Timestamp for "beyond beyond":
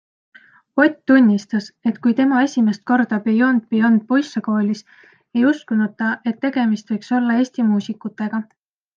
3.27-4.01